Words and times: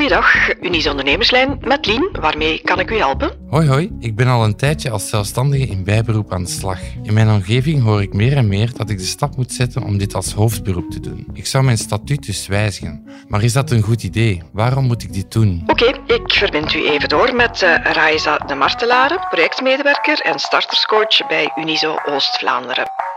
Goeiedag, 0.00 0.60
Unies 0.60 0.86
Ondernemerslijn 0.86 1.58
met 1.60 1.86
Lien. 1.86 2.08
Waarmee 2.20 2.60
kan 2.64 2.80
ik 2.80 2.90
u 2.90 2.96
helpen? 2.96 3.30
Hoi 3.48 3.68
hoi, 3.68 3.96
ik 3.98 4.16
ben 4.16 4.26
al 4.26 4.44
een 4.44 4.56
tijdje 4.56 4.90
als 4.90 5.08
zelfstandige 5.08 5.66
in 5.66 5.84
bijberoep 5.84 6.32
aan 6.32 6.44
de 6.44 6.50
slag. 6.50 6.78
In 7.02 7.14
mijn 7.14 7.30
omgeving 7.30 7.82
hoor 7.82 8.02
ik 8.02 8.12
meer 8.12 8.36
en 8.36 8.48
meer 8.48 8.70
dat 8.76 8.90
ik 8.90 8.98
de 8.98 9.04
stap 9.04 9.36
moet 9.36 9.52
zetten 9.52 9.82
om 9.82 9.98
dit 9.98 10.14
als 10.14 10.32
hoofdberoep 10.32 10.90
te 10.90 11.00
doen. 11.00 11.26
Ik 11.32 11.46
zou 11.46 11.64
mijn 11.64 11.78
statuut 11.78 12.26
dus 12.26 12.46
wijzigen. 12.46 13.04
Maar 13.28 13.42
is 13.42 13.52
dat 13.52 13.70
een 13.70 13.82
goed 13.82 14.02
idee? 14.02 14.42
Waarom 14.52 14.84
moet 14.84 15.02
ik 15.02 15.12
dit 15.12 15.32
doen? 15.32 15.62
Oké, 15.66 15.92
ik 16.06 16.32
verbind 16.32 16.74
u 16.74 16.88
even 16.88 17.08
door 17.08 17.34
met 17.34 17.62
uh, 17.62 17.74
Raiza 17.82 18.36
de 18.36 18.54
Martelare, 18.54 19.26
projectmedewerker 19.30 20.20
en 20.20 20.38
starterscoach 20.38 21.26
bij 21.28 21.52
Unizo 21.56 21.96
Oost-Vlaanderen. 22.04 23.09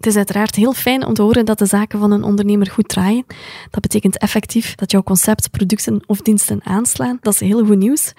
Het 0.00 0.08
is 0.08 0.16
uiteraard 0.16 0.54
heel 0.54 0.72
fijn 0.72 1.06
om 1.06 1.14
te 1.14 1.22
horen 1.22 1.46
dat 1.46 1.58
de 1.58 1.66
zaken 1.66 1.98
van 1.98 2.10
een 2.10 2.22
ondernemer 2.22 2.70
goed 2.70 2.88
draaien. 2.88 3.24
Dat 3.70 3.80
betekent 3.80 4.18
effectief 4.18 4.74
dat 4.74 4.90
jouw 4.90 5.02
concept, 5.02 5.50
producten 5.50 6.02
of 6.06 6.20
diensten 6.20 6.64
aanslaan. 6.64 7.18
Dat 7.20 7.32
is 7.32 7.40
heel 7.40 7.64
goed 7.64 7.78
nieuws. 7.78 8.12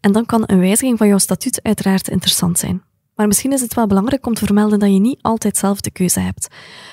En 0.00 0.12
dan 0.12 0.26
kan 0.26 0.42
een 0.46 0.58
wijziging 0.58 0.98
van 0.98 1.08
jouw 1.08 1.18
statuut 1.18 1.60
uiteraard 1.62 2.08
interessant 2.08 2.58
zijn. 2.58 2.82
Maar 3.14 3.26
misschien 3.26 3.52
is 3.52 3.60
het 3.60 3.74
wel 3.74 3.86
belangrijk 3.86 4.26
om 4.26 4.34
te 4.34 4.44
vermelden 4.44 4.78
dat 4.78 4.92
je 4.92 4.98
niet 4.98 5.18
altijd 5.22 5.56
zelf 5.56 5.80
de 5.80 5.90
keuze 5.90 6.20
hebt. 6.20 6.48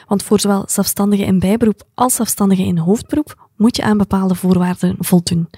Want 0.07 0.23
voor 0.23 0.39
zowel 0.39 0.63
zelfstandigen 0.67 1.25
in 1.25 1.39
bijberoep 1.39 1.83
als 1.93 2.15
zelfstandigen 2.15 2.65
in 2.65 2.77
hoofdberoep 2.77 3.49
moet 3.57 3.75
je 3.75 3.83
aan 3.83 3.97
bepaalde 3.97 4.35
voorwaarden 4.35 4.95
voldoen. 4.99 5.49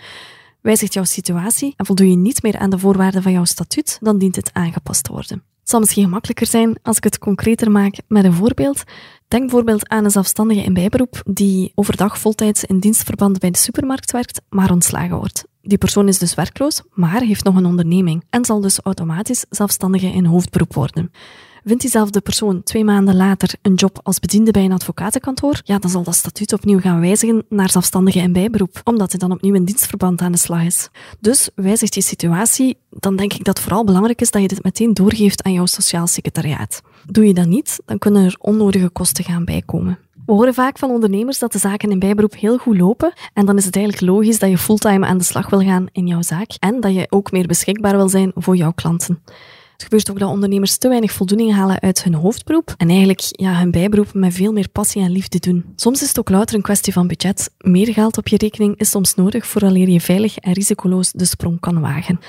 Wijzigt 0.62 0.94
jouw 0.94 1.04
situatie 1.04 1.74
en 1.78 1.86
voldoe 1.86 2.10
je 2.10 2.16
niet 2.16 2.44
meer 2.44 2.58
aan 2.58 2.70
de 2.70 2.80
voorwaarden 2.80 3.24
van 3.24 3.32
jouw 3.32 3.46
statuut, 3.46 3.98
dan 4.02 4.18
dient 4.18 4.36
het 4.36 4.50
aangepast 4.54 5.04
te 5.04 5.12
worden. 5.12 5.44
Het 5.68 5.76
zal 5.76 5.86
misschien 5.86 6.04
gemakkelijker 6.04 6.48
zijn 6.48 6.78
als 6.82 6.98
ik 6.98 7.04
het 7.04 7.18
concreter 7.18 7.72
maak 7.72 7.96
met 8.08 8.24
een 8.24 8.34
voorbeeld. 8.34 8.84
Denk 9.28 9.44
bijvoorbeeld 9.44 9.90
aan 9.90 10.04
een 10.04 10.12
zelfstandige 10.12 10.64
in 10.64 10.74
bijberoep 10.74 11.22
die 11.26 11.72
overdag 11.76 12.20
voltijds 12.20 12.64
in 12.64 12.80
dienstverband 12.80 13.40
bij 13.40 13.52
de 13.52 13.58
supermarkt 13.58 14.12
werkt, 14.12 14.42
maar 14.50 14.72
ontslagen 14.72 15.18
wordt. 15.18 15.46
Die 15.62 15.78
persoon 15.78 16.08
is 16.08 16.18
dus 16.18 16.34
werkloos, 16.34 16.82
maar 16.94 17.22
heeft 17.22 17.44
nog 17.44 17.56
een 17.56 17.66
onderneming 17.66 18.24
en 18.30 18.46
zal 18.46 18.62
dus 18.62 18.80
automatisch 18.80 19.46
zelfstandige 19.50 20.08
in 20.08 20.26
hoofdberoep 20.26 20.74
worden. 20.74 21.12
Vindt 21.68 21.82
diezelfde 21.82 22.22
persoon 22.22 22.64
twee 22.64 22.84
maanden 22.84 23.16
later 23.16 23.54
een 23.62 23.74
job 23.74 24.00
als 24.04 24.20
bediende 24.20 24.52
bij 24.52 24.64
een 24.64 24.72
advocatenkantoor, 24.72 25.62
ja, 25.64 25.78
dan 25.78 25.90
zal 25.90 26.04
dat 26.04 26.16
statuut 26.16 26.54
opnieuw 26.54 26.80
gaan 26.80 27.00
wijzigen 27.00 27.46
naar 27.50 27.70
zelfstandige 27.70 28.20
en 28.20 28.34
bijberoep, 28.34 28.82
omdat 28.84 29.12
hij 29.12 29.20
dan 29.20 29.32
opnieuw 29.32 29.54
in 29.54 29.66
dienstverband 29.66 30.22
aan 30.22 30.32
de 30.32 30.38
slag 30.38 30.64
is. 30.64 30.90
Dus 31.20 31.50
wijzigt 31.56 31.96
je 31.96 32.02
situatie, 32.02 32.78
dan 32.90 33.16
denk 33.16 33.34
ik 33.34 33.44
dat 33.44 33.58
het 33.58 33.66
vooral 33.66 33.84
belangrijk 33.84 34.22
is 34.22 34.32
dat 34.32 34.42
je 34.42 34.48
dit 34.48 34.64
meteen 34.64 34.94
doorgeeft 34.94 35.44
aan 35.44 35.54
jouw 35.54 35.66
sociaal 35.66 36.08
secretariaat. 36.08 36.82
Doe 37.06 37.28
je 37.28 37.34
dat 37.34 37.48
niet, 37.48 37.80
dan 37.86 37.98
kunnen 37.98 38.26
er 38.26 38.36
onnodige 38.40 38.90
kosten 38.90 39.24
gaan 39.24 39.46
bijkomen. 39.46 40.00
We 40.26 40.34
horen 40.34 40.54
vaak 40.54 40.78
van 40.78 40.90
ondernemers 40.90 41.40
dat 41.40 41.52
de 41.52 41.58
zaken 41.58 41.92
in 41.92 42.00
bijberoep 42.00 42.36
heel 42.36 42.58
goed 42.58 42.78
lopen 42.78 43.14
en 43.34 43.46
dan 43.46 43.58
is 43.58 43.66
het 43.66 43.76
eigenlijk 43.76 44.06
logisch 44.06 44.40
dat 44.40 44.50
je 44.50 44.58
fulltime 44.58 45.06
aan 45.06 45.18
de 45.18 45.24
slag 45.24 45.50
wil 45.50 45.62
gaan 45.62 45.88
in 45.92 46.08
jouw 46.08 46.22
zaak 46.22 46.52
en 46.60 46.80
dat 46.80 46.94
je 46.94 47.08
ook 47.10 47.32
meer 47.32 47.48
beschikbaar 47.48 47.96
wil 47.96 48.10
zijn 48.10 48.32
voor 48.36 48.56
jouw 48.56 48.72
klanten. 48.72 49.22
Het 49.78 49.86
gebeurt 49.86 50.12
ook 50.12 50.20
dat 50.20 50.30
ondernemers 50.30 50.78
te 50.78 50.88
weinig 50.88 51.12
voldoening 51.12 51.54
halen 51.54 51.80
uit 51.80 52.04
hun 52.04 52.14
hoofdberoep 52.14 52.74
en 52.78 52.90
eigenlijk 52.90 53.22
ja, 53.22 53.60
hun 53.60 53.72
bijberoep 53.72 54.14
met 54.14 54.34
veel 54.34 54.52
meer 54.54 54.70
passie 54.70 55.02
en 55.02 55.12
liefde 55.12 55.40
doen. 55.40 55.66
Soms 55.76 56.02
is 56.02 56.08
het 56.08 56.20
ook 56.20 56.30
louter 56.30 56.56
een 56.56 56.62
kwestie 56.62 56.94
van 56.94 57.08
budget. 57.08 57.52
Meer 57.58 57.94
geld 57.94 58.18
op 58.18 58.28
je 58.28 58.38
rekening 58.38 58.78
is 58.78 58.90
soms 58.90 59.16
nodig 59.16 59.48
vooraleer 59.48 59.90
je 59.90 60.02
veilig 60.02 60.38
en 60.38 60.54
risicoloos 60.54 61.12
de 61.12 61.26
sprong 61.26 61.60
kan 61.60 61.82
wagen. 61.82 62.20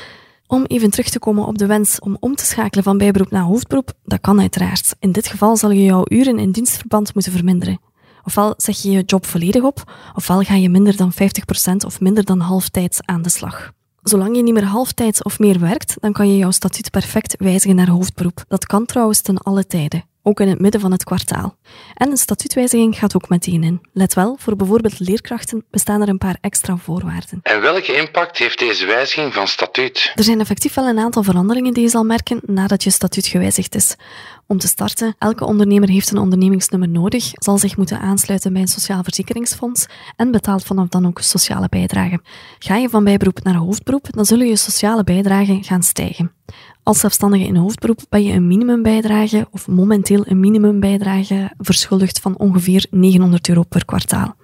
Om 0.47 0.65
even 0.65 0.91
terug 0.91 1.09
te 1.09 1.19
komen 1.19 1.47
op 1.47 1.59
de 1.59 1.67
wens 1.67 1.99
om 1.99 2.17
om 2.21 2.35
te 2.35 2.45
schakelen 2.45 2.85
van 2.85 2.99
bijberoep 2.99 3.31
naar 3.31 3.43
hoofdberoep, 3.43 3.93
dat 4.05 4.21
kan 4.21 4.41
uiteraard. 4.41 4.95
In 4.99 5.13
dit 5.13 5.27
geval 5.27 5.57
zal 5.57 5.71
je 5.71 5.85
jouw 5.85 6.05
uren 6.09 6.39
in 6.39 6.51
dienstverband 6.51 7.15
moeten 7.15 7.33
verminderen. 7.33 7.81
Ofwel 8.25 8.55
zeg 8.57 8.83
je 8.83 8.91
je 8.91 9.03
job 9.03 9.27
volledig 9.27 9.63
op, 9.63 9.93
ofwel 10.15 10.43
ga 10.43 10.55
je 10.55 10.69
minder 10.69 10.97
dan 10.97 11.13
50% 11.13 11.17
of 11.87 12.01
minder 12.01 12.25
dan 12.25 12.41
halftijds 12.41 12.99
aan 13.05 13.23
de 13.23 13.29
slag. 13.29 13.73
Zolang 14.09 14.37
je 14.37 14.43
niet 14.43 14.55
meer 14.55 14.65
halftijds 14.65 15.23
of 15.23 15.39
meer 15.39 15.61
werkt, 15.61 15.97
dan 16.01 16.13
kan 16.13 16.29
je 16.29 16.37
jouw 16.37 16.51
statuut 16.51 16.91
perfect 16.91 17.35
wijzigen 17.39 17.77
naar 17.77 17.89
hoofdberoep. 17.89 18.45
Dat 18.49 18.67
kan 18.67 18.87
trouwens 18.87 19.21
ten 19.21 19.39
alle 19.39 19.67
tijden, 19.67 20.05
ook 20.29 20.41
in 20.41 20.49
het 20.49 20.61
midden 20.61 20.81
van 20.81 20.93
het 20.93 21.05
kwartaal. 21.05 21.57
En 21.95 22.11
een 22.11 22.17
statuutwijziging 22.17 22.99
gaat 22.99 23.15
ook 23.15 23.29
meteen 23.29 23.63
in. 23.63 23.81
Let 23.93 24.15
wel, 24.15 24.37
voor 24.39 24.57
bijvoorbeeld 24.57 24.99
leerkrachten 24.99 25.65
bestaan 25.71 26.01
er 26.01 26.09
een 26.09 26.19
paar 26.19 26.39
extra 26.41 26.77
voorwaarden. 26.77 27.41
En 27.43 27.61
welke 27.61 27.97
impact 27.97 28.39
heeft 28.39 28.59
deze 28.59 28.87
wijziging 28.87 29.35
van 29.35 29.49
statuut? 29.49 30.13
Er 30.15 30.25
zijn 30.25 30.41
effectief 30.41 30.75
wel 30.75 30.89
een 30.89 30.99
aantal 30.99 31.23
veranderingen 31.23 31.75
die 31.75 31.83
je 31.83 31.89
zal 31.89 32.05
merken 32.05 32.41
nadat 32.45 32.83
je 32.83 32.91
statuut 32.91 33.27
gewijzigd 33.27 33.75
is. 33.75 33.97
Om 34.47 34.59
te 34.59 34.67
starten, 34.67 35.15
elke 35.19 35.45
ondernemer 35.45 35.89
heeft 35.89 36.11
een 36.11 36.19
ondernemingsnummer 36.19 36.89
nodig, 36.89 37.31
zal 37.33 37.59
zich 37.59 37.77
moeten 37.77 38.01
aansluiten 38.01 38.53
bij 38.53 38.63
een 38.63 38.69
sociaal 38.69 39.03
verzekeringsfonds 39.03 39.87
en 40.17 40.31
betaalt 40.31 40.65
vanaf 40.65 40.89
dan 40.89 41.07
ook 41.07 41.21
sociale 41.21 41.69
bijdragen. 41.69 42.23
Ga 42.59 42.77
je 42.77 42.89
van 42.89 43.05
bijberoep 43.05 43.43
naar 43.43 43.55
hoofdberoep, 43.55 44.07
dan 44.11 44.25
zullen 44.25 44.47
je 44.47 44.57
sociale 44.57 45.05
bijdragen 45.05 45.65
gaan 45.65 45.83
stijgen. 45.83 46.33
Als 46.89 46.99
zelfstandige 46.99 47.45
in 47.45 47.57
hoofdberoep 47.57 48.01
ben 48.09 48.25
je 48.25 48.33
een 48.33 48.47
minimumbijdrage 48.47 49.47
of 49.51 49.67
momenteel 49.67 50.23
een 50.27 50.41
minimumbijdrage 50.41 51.53
verschuldigd 51.59 52.21
van 52.21 52.39
ongeveer 52.39 52.87
900 52.91 53.49
euro 53.49 53.63
per 53.63 53.85
kwartaal. 53.85 54.37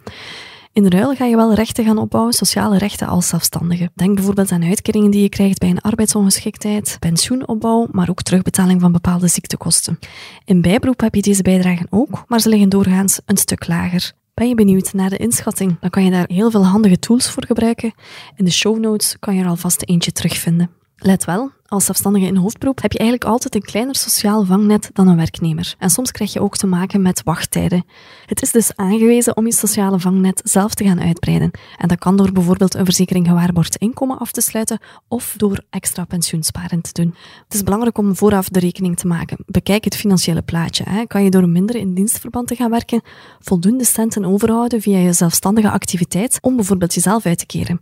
In 0.72 0.88
ruil 0.88 1.14
ga 1.14 1.24
je 1.24 1.36
wel 1.36 1.54
rechten 1.54 1.84
gaan 1.84 1.98
opbouwen, 1.98 2.32
sociale 2.32 2.78
rechten 2.78 3.06
als 3.06 3.28
zelfstandige. 3.28 3.90
Denk 3.94 4.14
bijvoorbeeld 4.14 4.52
aan 4.52 4.64
uitkeringen 4.64 5.10
die 5.10 5.22
je 5.22 5.28
krijgt 5.28 5.58
bij 5.58 5.68
een 5.68 5.80
arbeidsongeschiktheid, 5.80 6.96
pensioenopbouw, 7.00 7.88
maar 7.90 8.10
ook 8.10 8.22
terugbetaling 8.22 8.80
van 8.80 8.92
bepaalde 8.92 9.28
ziektekosten. 9.28 9.98
In 10.44 10.60
bijberoep 10.60 11.00
heb 11.00 11.14
je 11.14 11.22
deze 11.22 11.42
bijdragen 11.42 11.86
ook, 11.90 12.24
maar 12.28 12.40
ze 12.40 12.48
liggen 12.48 12.68
doorgaans 12.68 13.20
een 13.26 13.36
stuk 13.36 13.66
lager. 13.66 14.12
Ben 14.34 14.48
je 14.48 14.54
benieuwd 14.54 14.92
naar 14.92 15.10
de 15.10 15.16
inschatting? 15.16 15.76
Dan 15.80 15.90
kan 15.90 16.04
je 16.04 16.10
daar 16.10 16.28
heel 16.28 16.50
veel 16.50 16.66
handige 16.66 16.98
tools 16.98 17.30
voor 17.30 17.44
gebruiken. 17.46 17.94
In 18.36 18.44
de 18.44 18.52
show 18.52 18.78
notes 18.78 19.16
kan 19.18 19.34
je 19.34 19.42
er 19.42 19.48
alvast 19.48 19.82
eentje 19.82 20.12
terugvinden. 20.12 20.70
Let 21.06 21.24
wel, 21.24 21.50
als 21.66 21.84
zelfstandige 21.84 22.26
in 22.26 22.36
hoofdberoep 22.36 22.82
heb 22.82 22.92
je 22.92 22.98
eigenlijk 22.98 23.30
altijd 23.30 23.54
een 23.54 23.62
kleiner 23.62 23.94
sociaal 23.94 24.44
vangnet 24.44 24.90
dan 24.92 25.08
een 25.08 25.16
werknemer. 25.16 25.74
En 25.78 25.90
soms 25.90 26.10
krijg 26.10 26.32
je 26.32 26.40
ook 26.40 26.56
te 26.56 26.66
maken 26.66 27.02
met 27.02 27.22
wachttijden. 27.24 27.84
Het 28.26 28.42
is 28.42 28.50
dus 28.50 28.76
aangewezen 28.76 29.36
om 29.36 29.46
je 29.46 29.52
sociale 29.52 29.98
vangnet 29.98 30.40
zelf 30.44 30.74
te 30.74 30.84
gaan 30.84 31.00
uitbreiden. 31.00 31.50
En 31.78 31.88
dat 31.88 31.98
kan 31.98 32.16
door 32.16 32.32
bijvoorbeeld 32.32 32.74
een 32.74 32.84
verzekering 32.84 33.26
gewaarborgd 33.26 33.76
inkomen 33.76 34.18
af 34.18 34.32
te 34.32 34.40
sluiten 34.40 34.80
of 35.08 35.34
door 35.36 35.64
extra 35.70 36.04
pensioensparen 36.04 36.80
te 36.80 36.92
doen. 36.92 37.14
Het 37.44 37.54
is 37.54 37.62
belangrijk 37.62 37.98
om 37.98 38.16
vooraf 38.16 38.48
de 38.48 38.60
rekening 38.60 38.96
te 38.96 39.06
maken. 39.06 39.38
Bekijk 39.46 39.84
het 39.84 39.96
financiële 39.96 40.42
plaatje. 40.42 40.84
Hè. 40.88 41.06
Kan 41.06 41.24
je 41.24 41.30
door 41.30 41.48
minder 41.48 41.76
in 41.76 41.94
dienstverband 41.94 42.48
te 42.48 42.56
gaan 42.56 42.70
werken 42.70 43.02
voldoende 43.38 43.84
centen 43.84 44.24
overhouden 44.24 44.80
via 44.80 44.98
je 44.98 45.12
zelfstandige 45.12 45.70
activiteit 45.70 46.38
om 46.40 46.56
bijvoorbeeld 46.56 46.94
jezelf 46.94 47.26
uit 47.26 47.38
te 47.38 47.46
keren? 47.46 47.80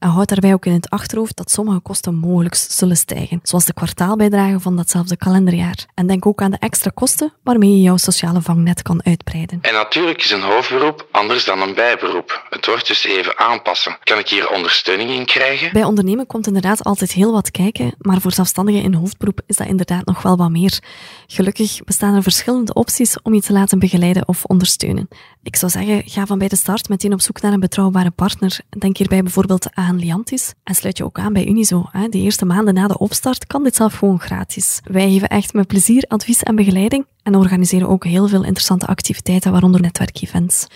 En 0.00 0.08
houd 0.08 0.28
daarbij 0.28 0.52
ook 0.52 0.66
in 0.66 0.72
het 0.72 0.90
achterhoofd 0.90 1.36
dat 1.36 1.50
sommige 1.50 1.80
kosten 1.80 2.14
mogelijk 2.14 2.54
zullen 2.54 2.96
stijgen, 2.96 3.40
zoals 3.42 3.64
de 3.64 3.72
kwartaalbijdrage 3.72 4.60
van 4.60 4.76
datzelfde 4.76 5.16
kalenderjaar. 5.16 5.86
En 5.94 6.06
denk 6.06 6.26
ook 6.26 6.42
aan 6.42 6.50
de 6.50 6.56
extra 6.60 6.90
kosten 6.94 7.32
waarmee 7.42 7.70
je 7.70 7.80
jouw 7.80 7.96
sociale 7.96 8.40
vangnet 8.40 8.82
kan 8.82 9.04
uitbreiden. 9.04 9.58
En 9.62 9.72
natuurlijk 9.72 10.24
is 10.24 10.30
een 10.30 10.42
hoofdberoep 10.42 11.08
anders 11.12 11.44
dan 11.44 11.60
een 11.60 11.74
bijberoep. 11.74 12.46
Het 12.50 12.66
wordt 12.66 12.86
dus 12.86 13.04
even 13.04 13.38
aanpassen. 13.38 13.98
Kan 14.02 14.18
ik 14.18 14.28
hier 14.28 14.50
ondersteuning 14.50 15.10
in 15.10 15.24
krijgen? 15.24 15.72
Bij 15.72 15.84
ondernemen 15.84 16.26
komt 16.26 16.46
inderdaad 16.46 16.84
altijd 16.84 17.12
heel 17.12 17.32
wat 17.32 17.50
kijken, 17.50 17.94
maar 17.98 18.20
voor 18.20 18.32
zelfstandigen 18.32 18.82
in 18.82 18.94
hoofdberoep 18.94 19.40
is 19.46 19.56
dat 19.56 19.66
inderdaad 19.66 20.04
nog 20.04 20.22
wel 20.22 20.36
wat 20.36 20.50
meer. 20.50 20.78
Gelukkig 21.26 21.84
bestaan 21.84 22.14
er 22.14 22.22
verschillende 22.22 22.74
opties 22.74 23.22
om 23.22 23.34
je 23.34 23.40
te 23.40 23.52
laten 23.52 23.78
begeleiden 23.78 24.28
of 24.28 24.44
ondersteunen. 24.44 25.08
Ik 25.42 25.56
zou 25.56 25.72
zeggen, 25.72 26.02
ga 26.06 26.26
van 26.26 26.38
bij 26.38 26.48
de 26.48 26.56
start 26.56 26.88
meteen 26.88 27.12
op 27.12 27.20
zoek 27.20 27.40
naar 27.40 27.52
een 27.52 27.60
betrouwbare 27.60 28.10
partner. 28.10 28.60
Denk 28.78 28.96
hierbij 28.96 29.22
bijvoorbeeld 29.22 29.74
aan 29.74 29.89
Liantis 29.98 30.52
en 30.64 30.74
sluit 30.74 30.96
je 30.96 31.04
ook 31.04 31.18
aan 31.18 31.32
bij 31.32 31.46
Unizo. 31.46 31.84
De 32.10 32.18
eerste 32.18 32.44
maanden 32.44 32.74
na 32.74 32.86
de 32.86 32.98
opstart 32.98 33.46
kan 33.46 33.62
dit 33.62 33.76
zelf 33.76 33.94
gewoon 33.94 34.20
gratis. 34.20 34.80
Wij 34.84 35.10
geven 35.10 35.28
echt 35.28 35.52
met 35.52 35.66
plezier 35.66 36.04
advies 36.08 36.42
en 36.42 36.54
begeleiding 36.54 37.06
en 37.22 37.34
organiseren 37.34 37.88
ook 37.88 38.04
heel 38.04 38.28
veel 38.28 38.44
interessante 38.44 38.86
activiteiten, 38.86 39.52
waaronder 39.52 39.80
netwerkevents. 39.80 40.66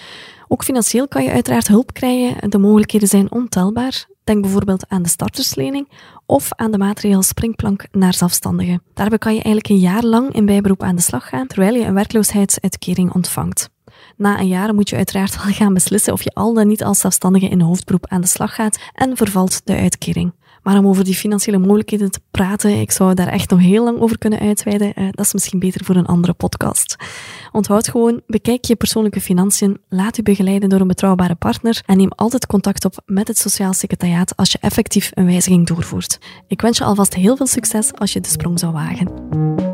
Ook 0.49 0.65
financieel 0.65 1.09
kan 1.09 1.25
je 1.25 1.31
uiteraard 1.31 1.69
hulp 1.69 1.93
krijgen. 1.93 2.51
De 2.51 2.59
mogelijkheden 2.59 3.09
zijn 3.09 3.33
ontelbaar. 3.33 4.07
Denk 4.25 4.43
bijvoorbeeld 4.43 4.89
aan 4.89 5.03
de 5.03 5.09
starterslening 5.09 5.89
of 6.27 6.49
aan 6.53 6.71
de 6.71 6.79
maatregel 6.79 7.23
springplank 7.23 7.87
naar 7.93 8.15
zelfstandigen. 8.15 8.83
Daarbij 8.95 9.19
kan 9.19 9.35
je 9.35 9.43
eigenlijk 9.43 9.69
een 9.69 9.89
jaar 9.89 10.03
lang 10.03 10.33
in 10.35 10.47
bijberoep 10.47 10.83
aan 10.83 10.97
de 10.97 11.03
slag 11.03 11.29
gaan, 11.29 11.47
terwijl 11.47 11.75
je 11.75 11.85
een 11.85 11.95
werkloosheidsuitkering 11.95 13.15
ontvangt. 13.15 13.73
Na 14.17 14.39
een 14.41 14.49
jaar 14.49 14.75
moet 14.75 14.89
je 14.89 14.97
uiteraard 14.97 15.43
wel 15.45 15.53
gaan 15.53 15.75
beslissen 15.75 16.13
of 16.13 16.23
je 16.23 16.31
al 16.35 16.55
dan 16.55 16.69
niet 16.69 16.85
als 16.85 17.01
zelfstandige 17.01 17.49
in 17.49 17.61
hoofdberoep 17.61 18.07
aan 18.07 18.21
de 18.21 18.27
slag 18.27 18.55
gaat 18.55 18.79
en 18.93 19.17
vervalt 19.17 19.61
de 19.65 19.77
uitkering. 19.77 20.33
Maar 20.65 20.79
om 20.79 20.87
over 20.87 21.05
die 21.05 21.15
financiële 21.15 21.59
mogelijkheden 21.59 22.11
te 22.11 22.21
praten, 22.31 22.81
ik 22.81 22.91
zou 22.91 23.15
daar 23.15 23.29
echt 23.29 23.51
nog 23.51 23.61
heel 23.61 23.85
lang 23.85 24.01
over 24.01 24.19
kunnen 24.19 24.39
uitweiden. 24.39 24.93
Uh, 24.97 25.09
dat 25.11 25.25
is 25.25 25.33
misschien 25.33 25.59
beter 25.59 25.85
voor 25.85 25.97
een 25.97 26.07
andere 26.07 26.33
podcast. 26.33 26.97
Onthoud 27.53 27.89
gewoon, 27.89 28.21
bekijk 28.27 28.65
je 28.65 28.77
persoonlijke 28.77 29.21
financiën, 29.21 29.79
laat 29.89 30.19
u 30.19 30.23
begeleiden 30.23 30.69
door 30.69 30.81
een 30.81 30.87
betrouwbare 30.87 31.35
partner 31.35 31.83
en 31.87 31.97
neem 31.97 32.11
altijd 32.11 32.47
contact 32.47 32.85
op 32.85 33.03
met 33.07 33.29
het 33.29 33.39
Sociaal 33.39 33.73
Secretariaat 33.73 34.37
als 34.37 34.53
je 34.53 34.59
effectief 34.61 35.11
een 35.15 35.27
wijziging 35.27 35.67
doorvoert. 35.67 36.19
Ik 36.47 36.61
wens 36.61 36.79
je 36.79 36.85
alvast 36.85 37.15
heel 37.15 37.37
veel 37.37 37.47
succes 37.47 37.95
als 37.95 38.13
je 38.13 38.21
de 38.21 38.29
sprong 38.29 38.59
zou 38.59 38.73
wagen. 38.73 39.74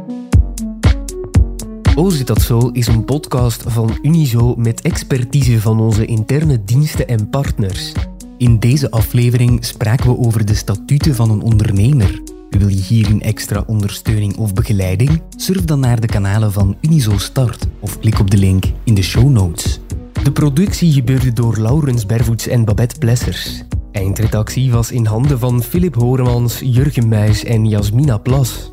O 2.01 2.11
zit 2.11 2.27
dat 2.27 2.43
zo 2.43 2.69
is 2.73 2.87
een 2.87 3.05
podcast 3.05 3.63
van 3.67 3.99
Unizo 4.03 4.55
met 4.57 4.81
expertise 4.81 5.61
van 5.61 5.81
onze 5.81 6.05
interne 6.05 6.65
diensten 6.65 7.09
en 7.09 7.29
partners. 7.29 7.93
In 8.39 8.59
deze 8.59 8.91
aflevering 8.91 9.65
spraken 9.65 10.11
we 10.11 10.19
over 10.19 10.47
de 10.47 10.55
statuten 10.55 11.15
van 11.15 11.31
een 11.31 11.41
ondernemer. 11.41 12.23
Wil 12.51 12.69
je 12.69 12.83
hierin 12.89 13.23
extra 13.23 13.65
ondersteuning 13.67 14.37
of 14.37 14.55
begeleiding? 14.55 15.23
Surf 15.37 15.65
dan 15.65 15.81
naar 15.81 16.01
de 16.01 16.07
kanalen 16.07 16.53
van 16.53 16.77
Unizo 16.81 17.19
Start 17.19 17.67
of 17.81 17.99
klik 17.99 18.19
op 18.19 18.31
de 18.31 18.37
link 18.37 18.65
in 18.85 18.95
de 18.95 19.03
show 19.03 19.31
notes. 19.31 19.81
De 20.23 20.33
productie 20.33 20.93
gebeurde 20.93 21.33
door 21.33 21.59
Laurens 21.59 22.07
Bervoets 22.07 22.47
en 22.47 22.65
Babette 22.65 22.99
Plessers. 22.99 23.63
Eindredactie 23.93 24.71
was 24.71 24.91
in 24.91 25.07
handen 25.07 25.39
van 25.39 25.63
Philip 25.63 25.95
Horemans, 25.95 26.61
Jurgen 26.65 27.09
Muis 27.09 27.45
en 27.45 27.69
Jasmina 27.69 28.19
Plas. 28.19 28.73